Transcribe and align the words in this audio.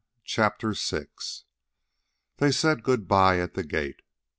CHAPTER 0.23 0.73
VI 0.73 1.05
They 2.37 2.51
said 2.51 2.81
good 2.81 3.07
bye 3.07 3.37
at 3.37 3.53
the 3.53 3.63
gate. 3.63 4.01